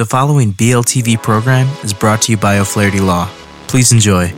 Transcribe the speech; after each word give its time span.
The 0.00 0.06
following 0.06 0.54
BLTV 0.54 1.22
program 1.22 1.66
is 1.84 1.92
brought 1.92 2.22
to 2.22 2.32
you 2.32 2.38
by 2.38 2.58
O'Flaherty 2.58 3.00
Law. 3.00 3.28
Please 3.66 3.92
enjoy. 3.92 4.32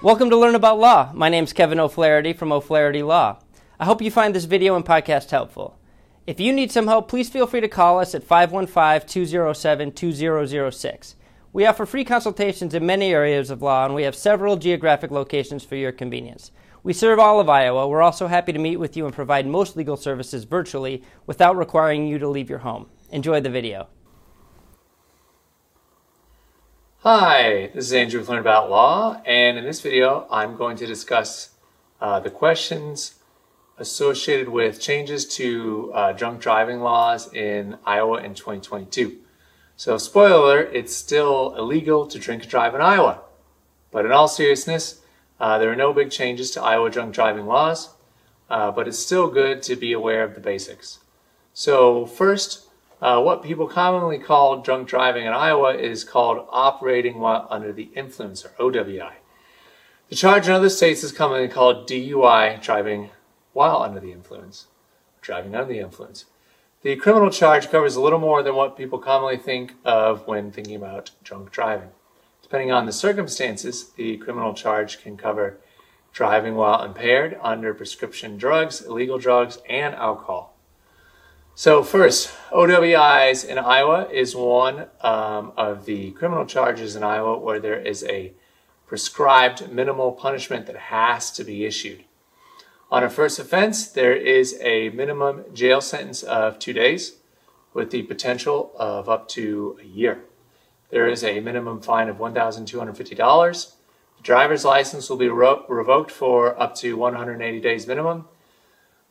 Welcome 0.00 0.30
to 0.30 0.36
Learn 0.38 0.54
About 0.54 0.78
Law. 0.78 1.10
My 1.12 1.28
name 1.28 1.44
is 1.44 1.52
Kevin 1.52 1.78
O'Flaherty 1.78 2.32
from 2.32 2.50
O'Flaherty 2.50 3.02
Law. 3.02 3.36
I 3.78 3.84
hope 3.84 4.00
you 4.00 4.10
find 4.10 4.34
this 4.34 4.46
video 4.46 4.76
and 4.76 4.82
podcast 4.82 5.30
helpful. 5.30 5.78
If 6.26 6.40
you 6.40 6.54
need 6.54 6.72
some 6.72 6.86
help, 6.86 7.06
please 7.06 7.28
feel 7.28 7.46
free 7.46 7.60
to 7.60 7.68
call 7.68 8.00
us 8.00 8.14
at 8.14 8.24
515 8.24 9.06
207 9.06 9.92
2006. 9.92 11.16
We 11.50 11.64
offer 11.64 11.86
free 11.86 12.04
consultations 12.04 12.74
in 12.74 12.84
many 12.84 13.10
areas 13.12 13.48
of 13.50 13.62
law, 13.62 13.86
and 13.86 13.94
we 13.94 14.02
have 14.02 14.14
several 14.14 14.56
geographic 14.56 15.10
locations 15.10 15.64
for 15.64 15.76
your 15.76 15.92
convenience. 15.92 16.50
We 16.82 16.92
serve 16.92 17.18
all 17.18 17.40
of 17.40 17.48
Iowa. 17.48 17.88
We're 17.88 18.02
also 18.02 18.26
happy 18.26 18.52
to 18.52 18.58
meet 18.58 18.76
with 18.76 18.98
you 18.98 19.06
and 19.06 19.14
provide 19.14 19.46
most 19.46 19.74
legal 19.74 19.96
services 19.96 20.44
virtually 20.44 21.02
without 21.26 21.56
requiring 21.56 22.06
you 22.06 22.18
to 22.18 22.28
leave 22.28 22.50
your 22.50 22.58
home. 22.58 22.90
Enjoy 23.10 23.40
the 23.40 23.48
video. 23.48 23.88
Hi, 26.98 27.70
this 27.74 27.86
is 27.86 27.92
Andrew 27.94 28.20
with 28.20 28.28
Learn 28.28 28.40
About 28.40 28.68
Law, 28.68 29.22
and 29.24 29.56
in 29.56 29.64
this 29.64 29.80
video, 29.80 30.26
I'm 30.30 30.54
going 30.56 30.76
to 30.76 30.86
discuss 30.86 31.50
uh, 32.00 32.20
the 32.20 32.30
questions 32.30 33.14
associated 33.78 34.50
with 34.50 34.80
changes 34.80 35.26
to 35.36 35.92
uh, 35.94 36.12
drunk 36.12 36.40
driving 36.40 36.80
laws 36.80 37.32
in 37.32 37.78
Iowa 37.86 38.18
in 38.18 38.34
2022. 38.34 39.18
So, 39.78 39.96
spoiler 39.96 40.60
it's 40.60 40.92
still 40.92 41.54
illegal 41.54 42.08
to 42.08 42.18
drink 42.18 42.42
and 42.42 42.50
drive 42.50 42.74
in 42.74 42.80
Iowa. 42.80 43.20
But 43.92 44.04
in 44.04 44.10
all 44.10 44.26
seriousness, 44.26 45.02
uh, 45.38 45.58
there 45.58 45.70
are 45.70 45.76
no 45.76 45.92
big 45.92 46.10
changes 46.10 46.50
to 46.50 46.62
Iowa 46.62 46.90
drunk 46.90 47.14
driving 47.14 47.46
laws, 47.46 47.90
uh, 48.50 48.72
but 48.72 48.88
it's 48.88 48.98
still 48.98 49.28
good 49.28 49.62
to 49.62 49.76
be 49.76 49.92
aware 49.92 50.24
of 50.24 50.34
the 50.34 50.40
basics. 50.40 50.98
So, 51.54 52.06
first, 52.06 52.66
uh, 53.00 53.22
what 53.22 53.44
people 53.44 53.68
commonly 53.68 54.18
call 54.18 54.62
drunk 54.62 54.88
driving 54.88 55.26
in 55.26 55.32
Iowa 55.32 55.74
is 55.74 56.02
called 56.02 56.48
operating 56.50 57.20
while 57.20 57.46
under 57.48 57.72
the 57.72 57.90
influence, 57.94 58.44
or 58.44 58.48
OWI. 58.58 59.12
The 60.08 60.16
charge 60.16 60.48
in 60.48 60.54
other 60.54 60.70
states 60.70 61.04
is 61.04 61.12
commonly 61.12 61.46
called 61.46 61.88
DUI, 61.88 62.60
driving 62.60 63.10
while 63.52 63.80
under 63.82 64.00
the 64.00 64.10
influence, 64.10 64.66
driving 65.20 65.54
under 65.54 65.72
the 65.72 65.78
influence. 65.78 66.24
The 66.82 66.94
criminal 66.94 67.30
charge 67.30 67.70
covers 67.70 67.96
a 67.96 68.00
little 68.00 68.20
more 68.20 68.40
than 68.44 68.54
what 68.54 68.76
people 68.76 69.00
commonly 69.00 69.36
think 69.36 69.74
of 69.84 70.24
when 70.28 70.52
thinking 70.52 70.76
about 70.76 71.10
drunk 71.24 71.50
driving. 71.50 71.88
Depending 72.40 72.70
on 72.70 72.86
the 72.86 72.92
circumstances, 72.92 73.90
the 73.96 74.16
criminal 74.18 74.54
charge 74.54 75.02
can 75.02 75.16
cover 75.16 75.58
driving 76.12 76.54
while 76.54 76.84
impaired 76.84 77.36
under 77.42 77.74
prescription 77.74 78.36
drugs, 78.36 78.80
illegal 78.80 79.18
drugs, 79.18 79.58
and 79.68 79.92
alcohol. 79.96 80.56
So, 81.56 81.82
first, 81.82 82.30
OWIs 82.52 83.44
in 83.44 83.58
Iowa 83.58 84.08
is 84.12 84.36
one 84.36 84.86
um, 85.00 85.52
of 85.56 85.84
the 85.84 86.12
criminal 86.12 86.46
charges 86.46 86.94
in 86.94 87.02
Iowa 87.02 87.38
where 87.38 87.58
there 87.58 87.80
is 87.80 88.04
a 88.04 88.32
prescribed 88.86 89.68
minimal 89.72 90.12
punishment 90.12 90.66
that 90.66 90.76
has 90.76 91.32
to 91.32 91.42
be 91.42 91.64
issued. 91.64 92.04
On 92.90 93.04
a 93.04 93.10
first 93.10 93.38
offense, 93.38 93.88
there 93.88 94.14
is 94.14 94.58
a 94.60 94.88
minimum 94.90 95.44
jail 95.52 95.80
sentence 95.80 96.22
of 96.22 96.58
two 96.58 96.72
days 96.72 97.16
with 97.74 97.90
the 97.90 98.02
potential 98.02 98.72
of 98.76 99.08
up 99.08 99.28
to 99.28 99.78
a 99.82 99.86
year. 99.86 100.24
There 100.90 101.06
is 101.06 101.22
a 101.22 101.40
minimum 101.40 101.80
fine 101.80 102.08
of 102.08 102.16
$1,250. 102.16 103.72
The 104.16 104.22
driver's 104.22 104.64
license 104.64 105.10
will 105.10 105.18
be 105.18 105.28
revoked 105.28 106.10
for 106.10 106.60
up 106.60 106.74
to 106.76 106.96
180 106.96 107.60
days 107.60 107.86
minimum 107.86 108.24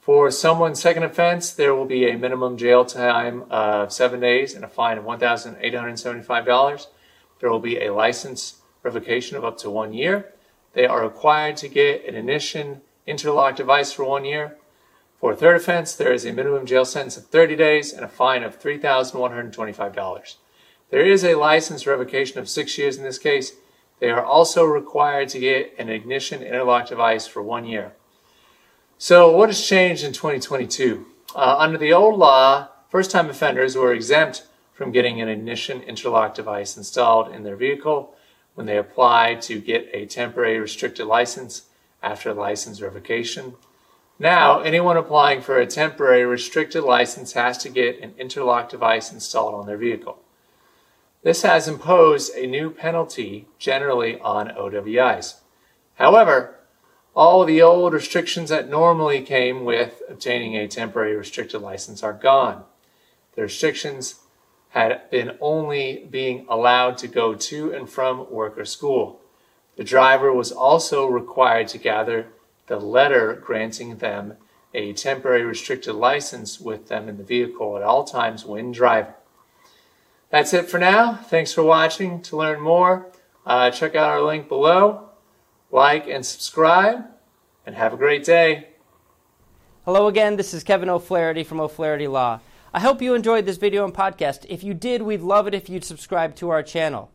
for 0.08 0.32
someone's 0.32 0.82
second 0.82 1.04
offense, 1.04 1.52
there 1.52 1.76
will 1.76 1.84
be 1.84 2.10
a 2.10 2.18
minimum 2.18 2.56
jail 2.56 2.86
time 2.86 3.44
of 3.50 3.92
seven 3.92 4.22
days 4.22 4.56
and 4.56 4.64
a 4.64 4.70
fine 4.70 4.98
of 4.98 5.04
$1,875. 5.04 6.88
There 7.42 7.52
will 7.52 7.60
be 7.60 7.82
a 7.82 7.94
license 7.94 8.62
revocation 8.84 9.36
of 9.36 9.44
up 9.44 9.58
to 9.58 9.70
one 9.70 9.92
year. 9.92 10.34
They 10.72 10.86
are 10.86 11.04
required 11.04 11.58
to 11.58 11.68
get 11.68 12.06
an 12.06 12.16
ignition 12.16 12.84
interlock 13.08 13.56
device 13.56 13.92
for 13.92 14.06
one 14.06 14.26
year. 14.26 14.58
For 15.20 15.32
a 15.32 15.36
third 15.36 15.56
offense, 15.56 15.96
there 15.96 16.14
is 16.14 16.26
a 16.26 16.34
minimum 16.34 16.68
jail 16.68 16.86
sentence 16.86 17.18
of 17.18 17.26
30 17.26 17.56
days 17.56 17.92
and 17.92 18.06
a 18.06 18.08
fine 18.08 18.44
of 18.44 18.60
$3,125. 18.62 20.36
There 20.92 21.06
is 21.06 21.24
a 21.24 21.36
license 21.36 21.88
revocation 21.88 22.40
of 22.40 22.48
six 22.48 22.78
years 22.78 22.98
in 22.98 23.04
this 23.04 23.18
case. 23.18 23.54
They 24.00 24.12
are 24.12 24.24
also 24.24 24.64
required 24.64 25.30
to 25.30 25.40
get 25.40 25.74
an 25.80 25.90
ignition 25.90 26.44
interlock 26.44 26.88
device 26.88 27.26
for 27.26 27.42
one 27.42 27.66
year. 27.66 27.94
So, 29.00 29.36
what 29.36 29.50
has 29.50 29.66
changed 29.66 30.04
in 30.04 30.14
2022? 30.14 31.06
Uh, 31.36 31.56
under 31.58 31.78
the 31.78 31.94
old 31.94 32.18
law, 32.18 32.70
first 32.90 33.12
time 33.12 33.30
offenders 33.30 33.76
were 33.76 33.94
exempt 33.94 34.46
from 34.74 34.92
getting 34.92 35.20
an 35.20 35.30
ignition 35.30 35.82
interlock 35.82 36.36
device 36.36 36.78
installed 36.78 37.34
in 37.34 37.44
their 37.44 37.56
vehicle 37.56 38.16
when 38.54 38.66
they 38.66 38.78
applied 38.78 39.42
to 39.44 39.60
get 39.60 39.90
a 39.94 40.06
temporary 40.06 40.60
restricted 40.60 41.06
license 41.06 41.67
after 42.08 42.34
license 42.34 42.82
revocation. 42.82 43.56
Now, 44.18 44.62
anyone 44.62 44.98
applying 44.98 45.42
for 45.42 45.60
a 45.60 45.68
temporary 45.68 46.26
restricted 46.26 46.84
license 46.84 47.34
has 47.34 47.58
to 47.60 47.70
get 47.70 48.00
an 48.02 48.14
interlock 48.18 48.70
device 48.70 49.12
installed 49.12 49.54
on 49.54 49.68
their 49.68 49.78
vehicle. 49.78 50.18
This 51.22 51.42
has 51.42 51.68
imposed 51.68 52.34
a 52.34 52.48
new 52.48 52.70
penalty 52.72 53.48
generally 53.60 54.20
on 54.22 54.48
OWIs. 54.48 55.36
However, 55.96 56.56
all 57.14 57.44
the 57.44 57.62
old 57.62 57.94
restrictions 57.94 58.50
that 58.50 58.70
normally 58.70 59.22
came 59.22 59.66
with 59.66 60.02
obtaining 60.08 60.56
a 60.56 60.68
temporary 60.68 61.16
restricted 61.16 61.62
license 61.62 62.04
are 62.04 62.14
gone. 62.14 62.64
The 63.36 63.42
restrictions 63.42 64.16
had 64.70 65.10
been 65.12 65.38
only 65.42 66.08
being 66.10 66.46
allowed 66.48 66.98
to 67.00 67.08
go 67.08 67.34
to 67.34 67.74
and 67.74 67.90
from 67.90 68.32
work 68.32 68.58
or 68.58 68.66
school. 68.66 69.22
The 69.78 69.84
driver 69.84 70.34
was 70.34 70.52
also 70.52 71.06
required 71.06 71.70
to 71.70 71.78
gather 71.78 72.28
the 72.68 72.78
letter 72.78 73.34
granting 73.34 73.98
them 73.98 74.34
a 74.74 74.92
temporary 74.92 75.46
restricted 75.46 75.96
license 75.96 76.60
with 76.60 76.90
them 76.90 77.08
in 77.08 77.18
the 77.18 77.24
vehicle 77.24 77.78
at 77.78 77.84
all 77.84 78.04
times 78.04 78.44
when 78.46 78.74
driving. 78.74 79.14
That's 80.30 80.54
it 80.54 80.70
for 80.70 80.78
now. 80.78 81.14
Thanks 81.16 81.54
for 81.54 81.64
watching. 81.64 82.22
To 82.24 82.36
learn 82.36 82.60
more, 82.60 83.08
uh, 83.46 83.72
check 83.72 83.96
out 83.96 84.10
our 84.10 84.22
link 84.22 84.50
below 84.50 85.08
like, 85.72 86.08
and 86.08 86.26
subscribe, 86.26 87.06
and 87.66 87.76
have 87.76 87.94
a 87.94 87.98
great 87.98 88.24
day. 88.24 88.70
Hello 89.86 90.08
again, 90.08 90.36
this 90.36 90.54
is 90.54 90.64
Kevin 90.64 90.90
O'Flaherty 90.90 91.44
from 91.44 91.60
O'Flaherty 91.60 92.08
Law. 92.08 92.40
I 92.74 92.80
hope 92.80 93.02
you 93.02 93.14
enjoyed 93.14 93.46
this 93.46 93.58
video 93.58 93.86
and 93.86 93.94
podcast. 93.94 94.46
If 94.50 94.64
you 94.64 94.74
did, 94.74 95.02
we'd 95.02 95.22
love 95.22 95.48
it 95.48 95.54
if 95.54 95.70
you'd 95.70 95.86
subscribe 95.86 96.36
to 96.38 96.50
our 96.50 96.62
channel. 96.62 97.12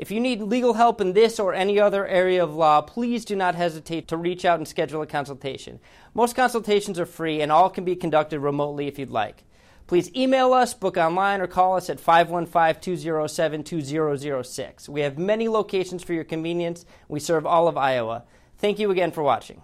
If 0.00 0.10
you 0.10 0.18
need 0.18 0.40
legal 0.40 0.72
help 0.72 1.02
in 1.02 1.12
this 1.12 1.38
or 1.38 1.52
any 1.52 1.78
other 1.78 2.06
area 2.06 2.42
of 2.42 2.54
law, 2.54 2.80
please 2.80 3.22
do 3.22 3.36
not 3.36 3.54
hesitate 3.54 4.08
to 4.08 4.16
reach 4.16 4.46
out 4.46 4.58
and 4.58 4.66
schedule 4.66 5.02
a 5.02 5.06
consultation. 5.06 5.78
Most 6.14 6.34
consultations 6.34 6.98
are 6.98 7.04
free 7.04 7.42
and 7.42 7.52
all 7.52 7.68
can 7.68 7.84
be 7.84 7.94
conducted 7.94 8.40
remotely 8.40 8.88
if 8.88 8.98
you'd 8.98 9.10
like. 9.10 9.44
Please 9.86 10.10
email 10.16 10.54
us, 10.54 10.72
book 10.72 10.96
online, 10.96 11.42
or 11.42 11.46
call 11.46 11.76
us 11.76 11.90
at 11.90 12.00
515 12.00 12.80
207 12.80 13.62
2006. 13.62 14.88
We 14.88 15.02
have 15.02 15.18
many 15.18 15.50
locations 15.50 16.02
for 16.02 16.14
your 16.14 16.24
convenience. 16.24 16.86
We 17.06 17.20
serve 17.20 17.44
all 17.44 17.68
of 17.68 17.76
Iowa. 17.76 18.24
Thank 18.56 18.78
you 18.78 18.90
again 18.90 19.10
for 19.10 19.22
watching. 19.22 19.60